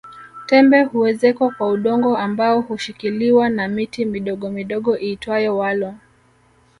[0.47, 5.93] Tembe huezekwa kwa udongo ambao hushikiliwa na miti midogomidogo iitwayo walo